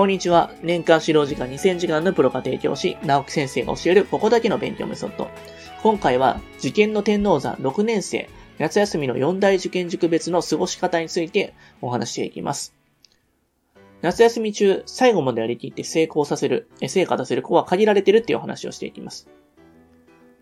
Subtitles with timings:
[0.00, 0.50] こんにちは。
[0.62, 5.28] 年間指導時間2000時間のプロ家庭教師、直木先生が教えるここだけの勉強メソッド。
[5.82, 11.52] 今回は、受験の天王山6年生、夏休みの4大受験塾別の過ごし方について
[11.82, 12.74] お話していきます。
[14.00, 19.28] 夏休み中、最後までやりきって成功させる、成果出せる子は限られてるっていうお話をしていきます。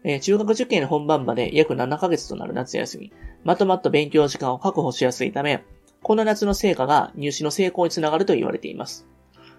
[0.05, 3.13] えー、中学受験本番まで約7ヶ月となる夏休み、
[3.43, 5.65] まとまった勉強時間を確保しやすいため、
[6.05, 9.09] この夏の成果が入試の成功につながると言われています。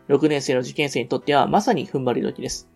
[0.10, 2.68] 6年生の受験生にとってはまさに踏ん張り時です。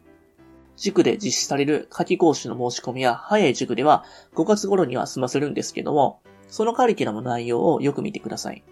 [0.77, 4.05] 塾で実施される夏季講習の申し込みや早い塾では
[4.35, 8.63] 5月頃には済ませるんですけども、そのカリキュラムの内容をよく見てください。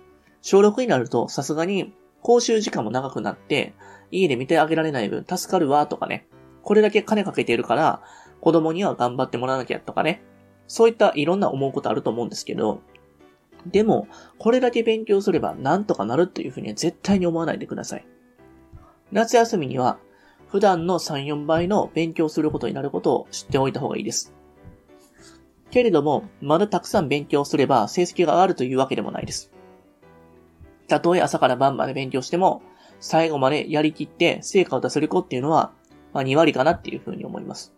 [0.42, 3.74] 小6になるとさすがに講習時間も長くなって、
[4.12, 6.28] 家で見てあげられない分助かるわとかね、
[6.62, 8.02] これだけ金かけているから、
[8.42, 10.24] 子供には頑張ってもらわなきゃとかね、
[10.68, 12.82] そういったいろんな思うことあると思うんですけど、
[13.66, 14.08] でも、
[14.40, 18.06] これだけ勉強すればなんとかなるっていうふうには絶対に思わないでください。
[19.12, 19.98] 夏休みには、
[20.48, 24.34] 普段の3、4倍の勉強することになることを知っておいた方がいいです。
[25.70, 29.52] けれども、まだたくさん勉強すれば成績が上がるというわけでもないです。
[30.88, 32.62] たとえ朝から晩まで勉強しても、
[33.00, 35.72] 最後までやりきって成果を出せる子っていうのは、
[36.14, 37.74] まあ、2割かなっていうふうに思います。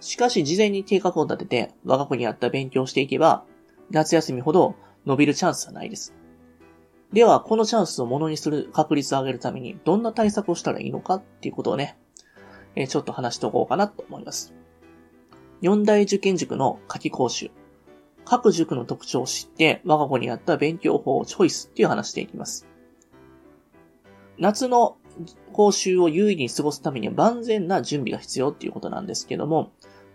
[0.00, 3.44] しかし事前に計画を立てて我が子に合った勉強をしていけば、
[3.90, 6.14] 夏休みほど伸びるチャンスはないです。
[7.12, 11.98] では、このチャンスをものにする確率を上げるために、どんな対策をしたらいいのかっていうことをね、
[12.76, 14.54] えー、ちょっと話しておこうかなと思います。
[15.60, 17.50] 四大受験塾の夏季講習。
[18.24, 22.68] 各塾の特徴を知って、我が子に合った勉強法をチョイスっていう話していきます。
[24.38, 24.96] 夏の
[25.52, 29.72] 講習を有意に過ごすためには万全な準備が必要っていうことなんですけども、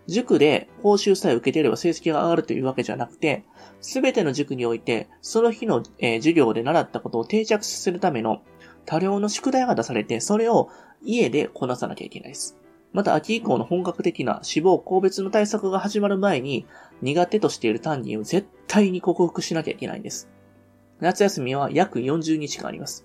[0.08, 3.44] 塾で講習さえ受けていれば成績が上がるというわけじゃなくて、
[3.80, 8.42] すべての塾において、その日の、え、授業で習ったことを定着させるための
[8.84, 10.70] 多量の宿題が出されて、それを
[11.02, 12.56] 家でこなさなきゃいけないです。
[12.92, 16.66] また秋以降の本格的な死亡個別の対策が始まる前に、
[17.02, 20.30] 苦手としている担任を絶対に克服しなきゃいけないんです。
[21.00, 23.04] 夏休みは約40日間あります。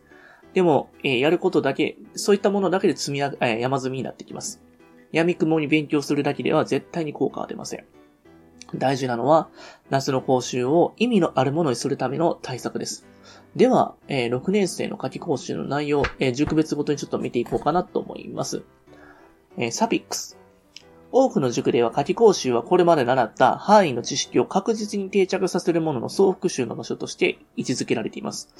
[0.54, 4.62] でも、えー、やることだけ、そういったものだけで積み上げ、えー、山積みになってきます。
[5.12, 7.86] 闇雲に勉強するだけでは絶対に効果は出ません。
[8.76, 9.50] 大事なのは、
[9.90, 13.06] 夏の講習を意味のあるものにするための対策です。
[13.56, 18.64] では、えー、6年生の夏季講習の内容、えー、塾別ごとにちょっと見ていこうかなと思います。
[19.58, 20.38] えー、サピックス。
[21.14, 28.54] 多くの塾では夏季講習はこれまで習った範囲の知識を確実に定着させるものの総復習の場所として位置づけられています。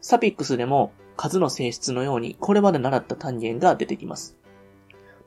[0.00, 4.37] サピックスでも数の性質のようにこれまで習った単元が出てきます。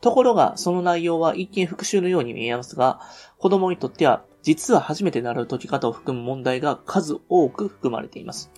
[0.01, 2.99] ところが、その内容は一見復習のように見えますが、
[3.37, 8.51] 子供にとっては実は初めて習う解き方を含む問題が数多く含まれています。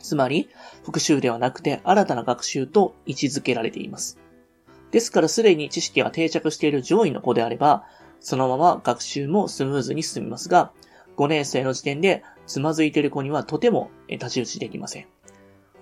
[0.00, 0.50] つまり、
[0.84, 4.18] 復習ではなくて新たな学習と位置づけられています。
[4.90, 7.84] ですからすでに知識が定着している上位の子であれば、
[8.20, 10.72] そのまま学習もスムーズに進みますが、
[11.16, 15.06] 5年生の時点でつまずいている子にはとても立ち打ちできません。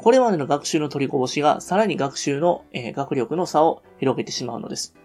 [0.03, 4.97] これまでの学習の取りこぼしがさらに学習の、えー、学力の差を広げてしまうのです。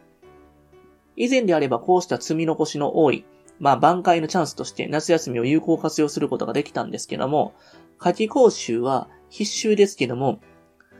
[1.15, 3.23] 以前であればこうした積み残しの多い、
[3.59, 7.53] まあ挽回のチャンスとして夏休みを有効活用することができたんですけども、
[7.99, 10.39] 夏季講習は必修ですけども、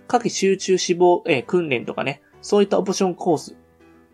[0.08, 3.56] 夏季集中死亡、えー、訓練とかね、そういったオプションコース。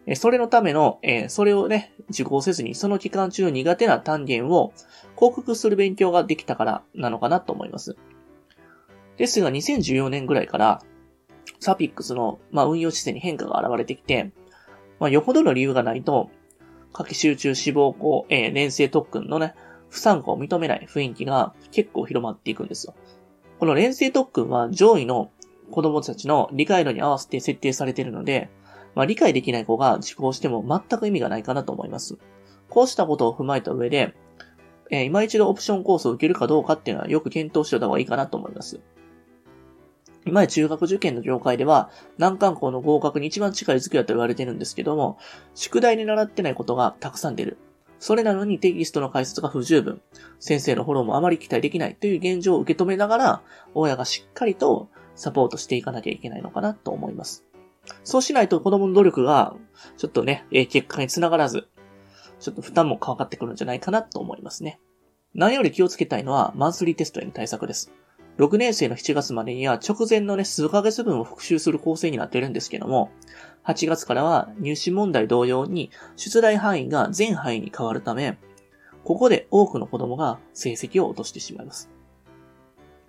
[0.05, 4.73] えそれのための、えそれをね、受講せずに、その期間中の苦手な単元を
[5.15, 7.95] 克服する勉強ができたからなのかなと思います。
[9.17, 10.81] ですが、2014年ぐらいから、
[11.59, 14.31] サピックスの、まあ、運用姿勢に変化が現れてきて、
[14.99, 16.29] まあ、よほどの理由がないと、
[16.91, 19.55] 夏季集中死亡校、えー、連成特訓のね、
[19.89, 22.95] 不参加を認めない雰囲気が結構広まっていくんですよ。
[23.59, 25.31] この連成特訓は上位の
[25.71, 28.49] 子供たちの理解度に合わせて設定されているので、
[28.95, 32.17] まあ、理解できない子が受講しても全く意味がないかなと思います。
[32.69, 34.15] こうしたことを踏まえた上で、
[34.89, 38.79] えー、今一度オプションコースを受けるかどうかっていうのはよく検討しておいた方がいいかなと思います。
[40.25, 45.17] 今中学受験の業界では、難関校の合格に一番近い付けだと言われてるんですけども、
[45.55, 47.57] 宿題に習ってないことがたくさん出る。
[47.99, 50.01] それなのにテキストの解説が不十分。
[50.39, 53.41] 先生のフォローもあまり期待できないという現状を受け止めながら、
[53.73, 57.45] 親がしっかりとサポートしていかなきゃいけないのかなと思います。
[58.03, 59.55] そうしないと子供の努力が、
[59.97, 61.67] ちょっとね、結果につながらず、
[62.39, 64.79] ちょっと負担もかかってくるんじゃないかなと思いますね。
[65.33, 67.91] 何より気をつけたいのは、マンスリーテストへの対策です。
[68.37, 73.11] 6年生の7月までには直前のね、数ヶ月分を復習する構成になっているんですけども、
[73.65, 78.37] 8月からは入試問題同様に出題範囲が全範囲に変わるため、
[79.03, 81.89] ここで多くの子供が成績を落としてしまいます。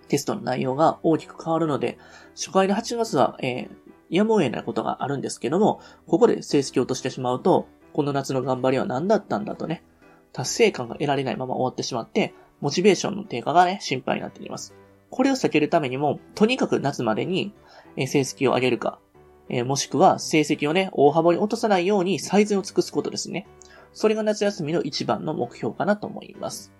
[0.07, 1.97] テストの内容が大きく変わるので、
[2.35, 3.67] 初回の8月は、えー、
[4.09, 9.83] やむを得ないことがあるんですけども、ここで成績を落としてしまうと、この夏の頑張りは何だったんだとね、
[10.31, 14.75] 達成感が得られないまま終わってしまって、モチベーションの低下がね、心配になってきます。
[15.15, 17.53] これを避けるためにも、とにかく夏までに
[17.95, 18.99] 成績を上げるか、
[19.47, 23.47] えもしくは成績をね、大幅に落とさないように最善を尽くすことですね。
[23.93, 26.73] それが夏休みの一番の目標かなと思います。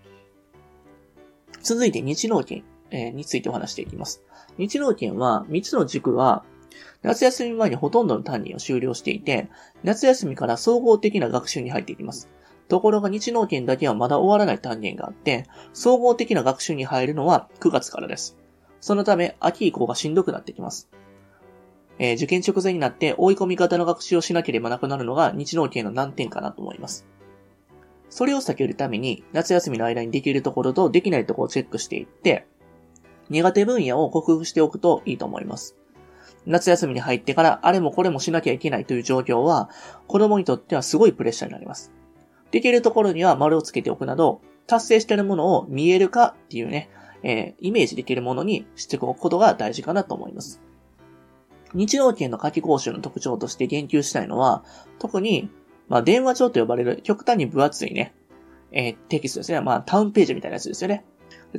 [1.62, 4.22] 続いて日農研、えについてお話していきます。
[4.58, 6.44] 日農研は3つの軸は
[7.04, 9.48] 夏休み前にほとんどの担任を終了していて、
[9.86, 12.30] 夏休みから総合的な学習に入っていきます。
[12.68, 18.38] ところが日農研だけはまだ終わらない単元があって、総合的な学習に入るのは9月からです。
[18.82, 20.90] そのため、秋以降がしんどくなってきます。
[21.98, 27.08] えー、受験直前になって追い込み型の学習をしなければなくなるのが日農系の難点かなと思います。
[28.10, 32.48] それを避けるために、夏休みの間にできるところとできないところをチェックしていって、
[33.30, 35.76] 苦手分野を克服しておくといいと思います。
[36.46, 39.70] 夏休みに入ってからあれもこれもしなきゃいけないという状況は、
[40.08, 41.92] 子供にとってはすごいプレッシャーになります。
[42.56, 46.90] できるところには丸をつけておくなど、達成しているものを見えるかっていうね、
[47.22, 50.62] えー、イメージできるものにしておくことが大事かなと思います。
[51.74, 54.64] 日農研の夏季講習の特徴として言及したいのは、
[55.00, 55.50] 特に、
[55.90, 58.16] まあ、電話帳と呼ばれる極端に分厚いね、
[58.72, 59.60] えー、テキストですね。
[59.60, 61.04] まあ、タウンページみたいなやつですよね。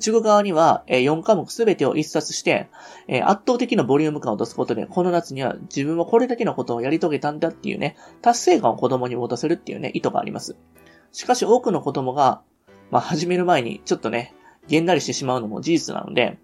[0.00, 2.70] 中国側には、えー、4科目すべてを一冊して、
[3.06, 10.56] えー、圧倒的なボリューム感を出すことで、この夏には自分はこれだけのことをやり遂げたんだっていうね、達成感を子供に持たせるっていうね、意図があります。
[11.16, 12.42] しかし多くの子供が、
[12.90, 14.34] まあ、始める前にちょっとね、
[14.68, 16.38] げんなりしてしまうのも事実なので、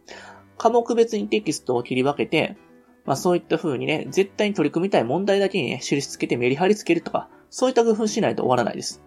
[0.56, 2.56] 科目別にテキストを切り分けて、
[3.04, 9.02] まあそういった風にね、絶対に取り組みたい問題だけにね、印つけてメリハリつけるとか、そういった工夫しないと終わらないです。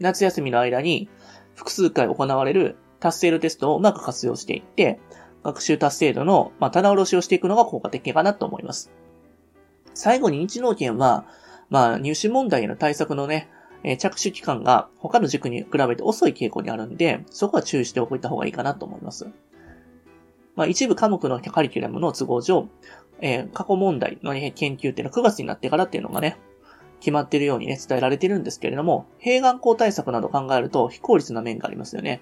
[0.00, 1.08] 夏休みの間に
[1.54, 5.00] 複数回行われる達成度テストをうまく活用していって、
[5.42, 8.90] 学習達成度の、まあ、棚卸しをしていくのが効果的かなと思います。
[9.94, 11.24] 最後に日農研は、
[11.70, 13.48] まあ、入試問題への対策のね、
[13.82, 19.28] え、着手期間が他の塾に比べて遅い傾向にあるんで、そこは注意しておいた方がいいかなと思います。
[20.56, 22.68] まあ、一部科目のカリキュラムの都合上、
[23.20, 26.36] えー、過去問題の、ね、研究っていうのは9月になってからっていうのがね、
[27.00, 32.20] 決まってるようにね、伝えられてるんですけれども、併願校対策など考えると非効率な面がありますよね。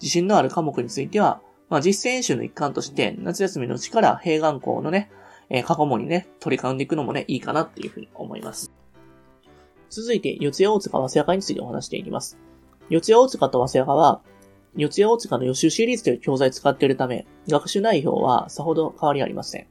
[0.00, 5.10] 自信のある科目については、まあ、実践演習の一環として、夏休みのうちから併願校のね、
[5.48, 8.72] えー、過去問にね、取り組んでいくのもね、いいかなっていうふうに思います。
[9.90, 12.38] 続いて、四谷大塚早稲川についてお話していきます。
[12.88, 14.20] 四谷大塚と早稲川は、
[14.76, 19.66] 四谷大塚の予習シリーズという教材を使っているため、学習内容はさほど変わりありません。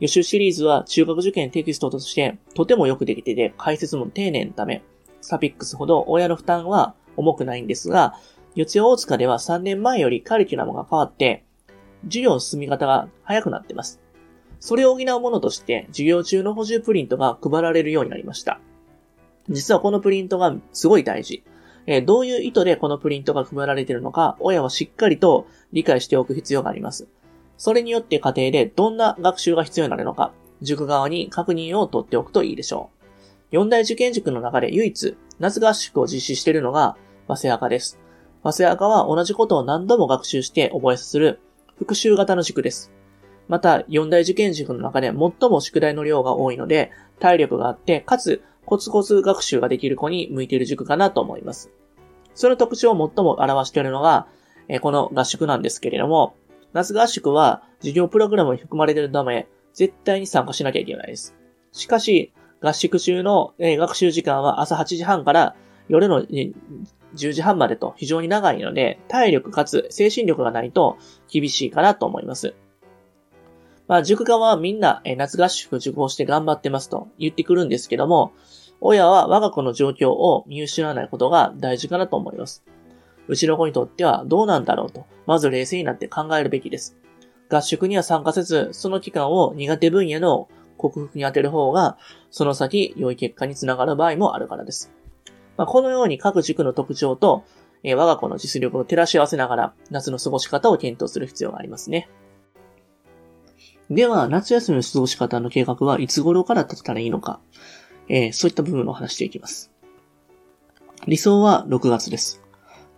[0.00, 4.82] 予習シリーズは中学受験テキストとしてとてもよくできてて、解説も丁寧のため、
[5.20, 8.14] サピックスほど親の負担は重くないんですが、
[8.54, 11.44] 四谷大塚では3年前よりカリキュラムが変わって、
[12.04, 14.00] 授業の進み方が早くなっています。
[14.60, 18.60] それを補うものとして、授業中の補充プリントが配られるようになりました。
[19.48, 21.42] 実はこのプリントがすごい大事。
[21.86, 27.06] えー、どういう意図でこのプリントが配られているのか、親はしっかりと理解しておく必要があります。
[27.58, 30.32] それによって家庭でどんな学習が必要になるのか、
[30.62, 32.96] 塾側に確認を取っておくといいでしょう。
[33.52, 36.96] 四大受験塾の中で唯一、夏合宿を実施しているのが、
[37.28, 37.98] 早稲赤です。
[38.42, 41.40] 早稲赤は同じことを何度も学習して覚えさせる
[41.78, 42.92] 復習型の塾です。
[43.48, 51.70] また、四大受験塾の中で最も宿題の量が多いので、体力があって、かつコツコツ学習ができる子に向いている塾かなと思います。
[52.34, 54.26] その特徴を最も表しているのが、
[54.82, 56.34] この合宿なんですけれども、
[56.72, 61.34] 夏合宿は授業プログラムに含まれているため、絶対に参加しなきゃいけないです。
[61.72, 65.54] しかし、合宿中の、学習時間は朝8時半から
[65.88, 70.98] 夜の、10時半までと非常に長いので、体力かつ精神力がないと
[71.30, 72.54] 厳しいかなと思います。
[73.88, 78.32] まあ、塾側はみんな、え夏合宿受講して頑張ってますと言ってくるんですけども、
[78.80, 82.64] 親は我が子の状況を見失わないことが大事かなと思います。
[83.28, 86.96] うちの子にとってはどうなんだろうと、まず冷静になって考えるべきです。
[87.48, 91.96] 合宿には参加せず、その期間を苦手分野の克服に当てる方が、
[92.30, 94.92] その先良い結果につながる場合もあるからです。
[95.56, 97.44] まあ、このように各塾の特徴と、
[97.82, 102.08] え、我が子の実力を照らし合わせながら、夏の過ごし方を検討する必要がありますね。
[103.90, 107.40] では、夏休みの過ごし方の計画はいつ頃から立てたらいいのか、
[108.08, 109.70] えー、そういった部分を話していきます。
[111.06, 112.42] 理想は6月です。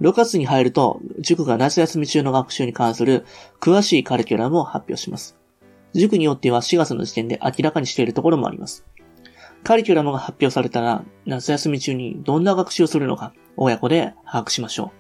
[0.01, 3.27] 6月に入ると、塾が夏休み中の学習に関する
[3.61, 5.37] 詳しいカリキュラムを発表します。
[5.95, 8.87] 塾によっては4月の時点で明らかにしているところもあります。
[9.65, 14.93] カリキュラムが発表されたら、夏休み中にどんな学習をするのか、親子で把握しましょ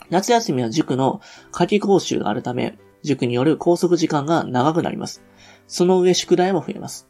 [0.00, 0.04] う。
[0.10, 1.20] 夏休みは塾の
[1.50, 5.22] 夏季講習があるため、塾による拘束時間が長くなります。
[5.66, 7.08] その上宿題も増えます。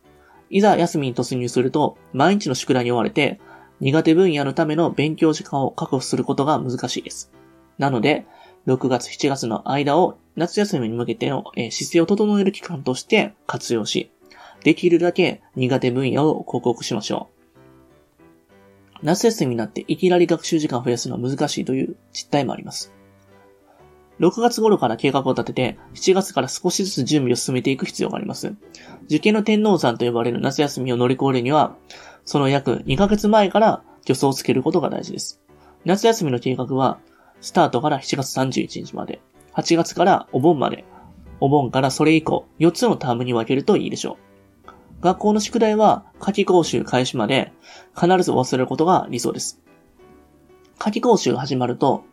[0.51, 3.41] いざ休みに突入すると、毎日の宿題に追われて、
[3.81, 7.33] 苦手分野のための勉強時間を確保することが難しいです。
[7.79, 8.27] なので、
[8.67, 14.11] 6月7月の間を夏休みに向けての、え姿勢を整える期間として活用し、
[14.63, 17.35] できるだけ苦手分野を克服しましょう。
[19.03, 22.93] 夏休みになっていきなり学習時間を増やすのは難しいという実態もあります。
[24.21, 28.55] 6月頃から計画を立てて、7月から少しずつ準備を進めていく必要があります。
[29.07, 31.77] 受験の天皇山と呼ばれる夏休みを乗り越えるには、
[32.25, 35.41] その約2ヶ月前から助走をつけることが大事です。
[35.85, 36.99] 夏休みの計画は、
[37.41, 39.21] スタートから7月31日まで、
[39.55, 40.85] 8月からお盆まで、
[41.41, 44.17] お盆からそれ以降、4つのタームに分けるといいでしょ
[44.69, 45.03] う。
[45.03, 47.53] 学校の宿題は、夏季講習開始まで、
[47.95, 49.61] 必ず忘れることが理想です。
[50.79, 52.05] 夏季講習が始まると、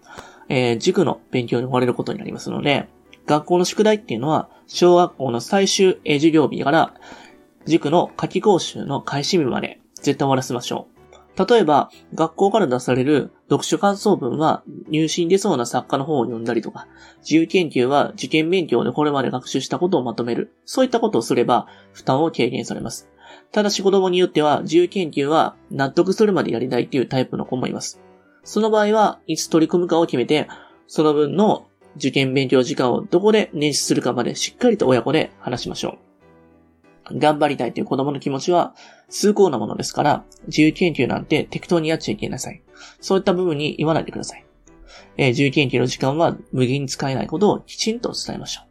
[0.51, 2.89] えー、塾の勉強に追われることになりますので、
[3.25, 6.93] 学校の宿題っていうのは、小学校の最終、えー、授業日から、
[7.65, 10.87] 塾の夏季講習の開始日まで、絶対終わらせましょ
[11.37, 11.45] う。
[11.49, 16.87] 例えば、学校から出される読書感想文は入試に出そうな作家の本を読んだりとか、
[17.19, 20.53] 自由研究は受験勉強でこれまで学習したことをまとめる。
[20.65, 23.07] そういったことをすれば負担を軽減されます。
[23.53, 28.01] ただし子供によっては自由研究は納得するまでやりたいっていうタイプの子もいます。
[28.43, 30.47] その場合は、いつ取り組むかを決めて、
[30.87, 35.97] その分の受験勉強時間をどこで捻出するかまでしっかりと親子で話しましょ
[37.09, 37.19] う。
[37.19, 38.73] 頑張りたいという子供の気持ちは
[39.09, 42.63] 崇高なものですから、自由研究なんて適当にやっちゃいけなさい。
[42.99, 44.45] そういった部分に言わないでください。
[45.17, 48.65] えー、自由研究の時間は無限に使えないことをきちんと伝えましょう。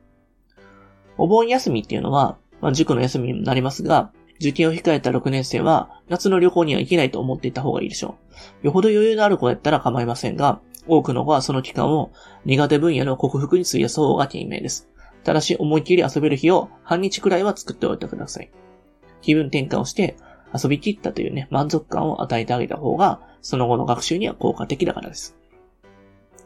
[1.19, 8.17] お盆休みっていうのは、まあ、塾の休みになりますが、受験を控えた6年生は、夏の旅行には行けないと思っていた方がいいでしょ
[8.63, 8.67] う。
[8.67, 12.11] よほど余裕のある子やったら構いませんが、多くの子はその期間を
[12.47, 14.89] 苦手分野の克服に費やす方が賢明です。
[15.25, 18.51] ただし、思いっきり遊べる日を半日くらいは作っておいてください。
[19.21, 20.17] 気分転換をして
[20.55, 25.37] 遊び切ったというね、満足感を与えてあげた方が、その後の学習には効果的だからです。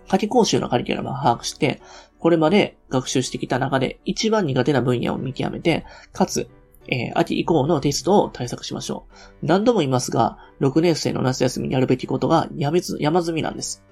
[0.09, 1.81] 夏季講習のカリキュラムを把握して、
[2.19, 6.49] これまで学習してきた中で一番苦手な分野を見極めて、かつ
[6.88, 9.07] えー、秋以降のテストを対策しましょ
[9.43, 9.47] う。
[9.47, 13.85] 何度も言いますが、6年生の夏休みにやるべきことがやめず、山積みなんです。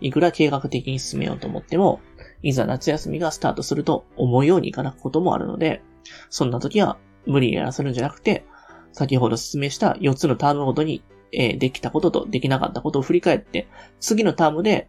[0.00, 2.00] いくら計画的に進めようと思っても、
[2.42, 5.82] いざ夏休みがスタートすると思うようにいかなくこともあるので、
[6.28, 8.44] そんな時は無理にやらせるんじゃなくて、
[8.92, 13.68] 先ほど説明した4つのタームごとに、えー、できたこととできなかったことを振り返って、
[14.00, 14.88] 次のタームで、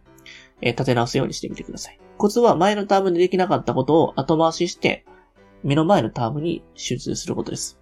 [0.60, 1.98] えー、立て直すようにしてみてください。
[2.18, 5.04] コツは前のタームでできなかったことを後回しして、
[5.66, 7.80] 目の前のタームに集中することです。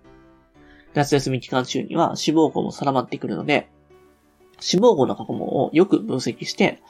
[0.95, 3.69] 夏休み期間中には志望校も定まってくるので、
[4.59, 6.83] 志望校の過去問をよく分析して、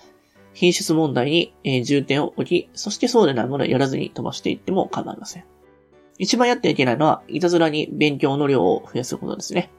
[0.52, 5.44] 品質問題に重点を置き、そしてそうでないものをやらずに飛ばしていっても構いません。
[6.16, 9.72] 一番やってはいけないのは、いたずらに勉強の量を増やすことですね。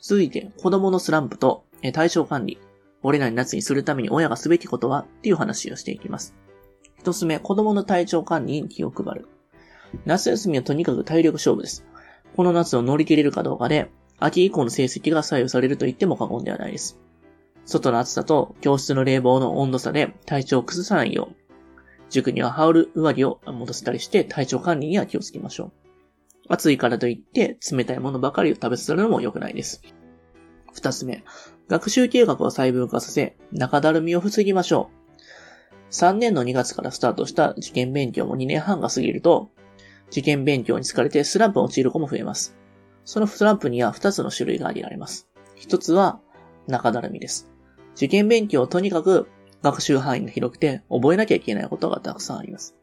[0.00, 2.58] 続いて、子供のスランプと体調管理。
[3.02, 6.34] 俺らに夏にするために親がすべきことはっていう話をしていきます。
[6.98, 9.28] 一つ目、子供の体調管理に気を配る。
[10.04, 11.84] 夏休みはとにかく体力勝負です。
[12.36, 16.98] この夏を乗り切れるかどうかで、秋以降の成績が左右されると言っても過言ではないです。
[17.64, 21.36] 外の暑さと教室の冷房の温度差で体調を崩さないよう、
[22.10, 25.72] 塾には羽織る上着を戻せたりして体調管理には気をつけましょう。
[26.48, 29.82] 暑いからといって冷たいものばかりを食べさせるのも良くないです。
[30.72, 31.24] 二つ目、
[31.68, 34.98] 学習計画を細分化させ、中だるみを防ぎましょう。
[35.90, 39.50] 3年の2月からスタートした受験勉強も2年半が過ぎると、
[40.10, 42.56] 受験勉強に疲れてスランプに陥る子も増えます。
[43.04, 45.28] そのスランプには2つの種類が挙げられます。
[45.56, 46.20] 1つは
[46.66, 47.50] 中だるみです。
[47.96, 49.28] 受験勉強をとにかく
[49.62, 52.76] 学習範囲が広くて覚えなきゃいけないことがたくさんあります。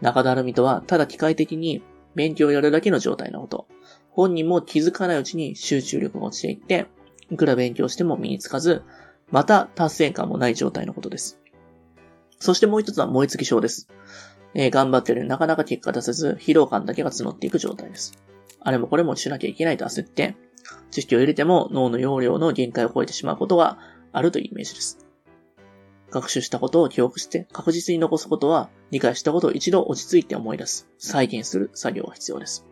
[0.00, 1.82] 中だるみとはただ機械的に
[2.14, 3.68] 勉強をやるだけの状態のこと。
[4.10, 6.86] 本人も気づかないうちに集中力が落ちていって、
[7.30, 8.82] いくら勉強しても身につかず、
[9.30, 11.38] また達成感もない状態のことです。
[12.40, 13.88] そしてもう一つは燃え尽き症です。
[14.58, 18.18] えー、頑張ってるなかなか結果出せず、疲労感だけが募っていく状態です。
[18.58, 20.34] あれもこれもしなきゃいけないと焦って、
[20.90, 23.78] 知識を入れても脳の容量の限界を超えてしまうことが
[24.12, 25.06] あるというイメージです。
[26.10, 32.66] 学習したことを記憶して確実に残すことは、理解したことを一度落ち着いて思い出す、再現する作業が必要です。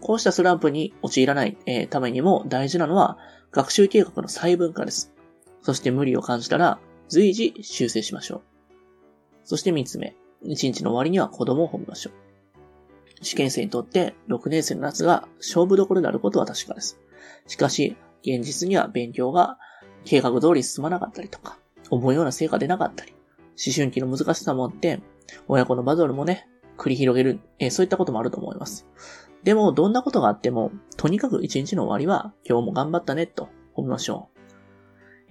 [0.00, 3.18] こうしたスランプに陥らない、えー、ためにも大事なのは、
[3.52, 5.12] 学習計画の細分化です。
[5.60, 8.42] そして無理を感じたら、随時修正しましょう。
[9.44, 12.12] そして三つ目、一日の終わりには子供を褒めましょう。
[13.22, 16.98] 受験生にとって6年生の夏が勝負どころであることは確かです。
[17.46, 19.58] しかし、現実には勉強が
[20.04, 21.58] 計画通り進まなかったりとか、
[21.90, 23.12] 思うような成果出なかったり、
[23.64, 25.02] 思春期の難しさもあって、
[25.48, 28.86] 親子のバトルもね、繰り広げる、え、そういったこともあると思います。
[29.44, 34.40] でも、どんなことがあっても、とにかく一日の終わりは、今日も頑張ったね、と思いましょう。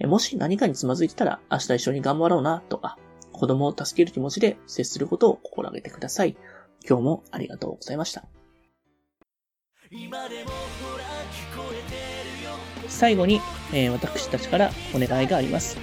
[0.00, 2.98] えもし何かにつまずいてたら、明日一緒に頑張ろうな、とか、
[3.40, 6.36] 子供を助ける気持ちで接することを心がけてください。
[6.86, 8.26] 今日もありがとうございました。
[12.88, 13.40] 最後に、
[13.72, 15.78] えー、私たちからお願いがあります。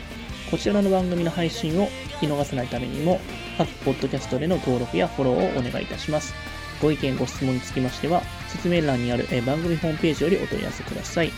[0.51, 3.19] こちらの番組の配信を聞き逃さないためにも、
[3.57, 6.35] 各ポッドキャストでの登録やフォローをお願いいたします。
[6.79, 11.31] ご意見、ご質問につきましては、説明欄にある、番組ホームページよりお問い合わせください。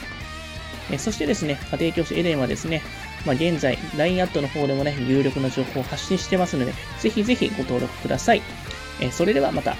[0.98, 2.82] そしてですね、家庭教師エレンはですね、
[3.26, 8.42] まあ、現在、LINE アットの方でもね、有力な情報を発信してますので、ぜひぜひご登録ください。
[9.02, 9.76] えそれではまた。